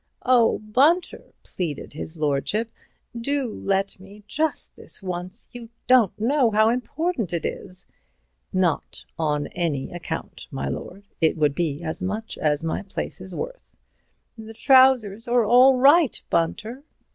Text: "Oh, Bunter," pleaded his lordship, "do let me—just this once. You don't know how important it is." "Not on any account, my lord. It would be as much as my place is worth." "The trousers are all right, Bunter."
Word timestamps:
"Oh, 0.25 0.57
Bunter," 0.57 1.25
pleaded 1.43 1.93
his 1.93 2.17
lordship, 2.17 2.71
"do 3.15 3.45
let 3.53 3.99
me—just 3.99 4.75
this 4.75 5.03
once. 5.03 5.47
You 5.51 5.69
don't 5.85 6.19
know 6.19 6.49
how 6.49 6.69
important 6.69 7.33
it 7.33 7.45
is." 7.45 7.85
"Not 8.51 9.05
on 9.19 9.45
any 9.51 9.91
account, 9.91 10.47
my 10.49 10.67
lord. 10.67 11.07
It 11.21 11.37
would 11.37 11.53
be 11.53 11.83
as 11.83 12.01
much 12.01 12.35
as 12.39 12.63
my 12.63 12.81
place 12.81 13.21
is 13.21 13.35
worth." 13.35 13.75
"The 14.39 14.55
trousers 14.55 15.27
are 15.27 15.45
all 15.45 15.75
right, 15.77 16.19
Bunter." 16.31 16.81